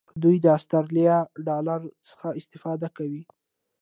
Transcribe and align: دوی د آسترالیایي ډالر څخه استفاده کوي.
دوی 0.21 0.35
د 0.41 0.45
آسترالیایي 0.57 1.29
ډالر 1.47 1.81
څخه 2.09 2.27
استفاده 2.39 2.87
کوي. 2.97 3.23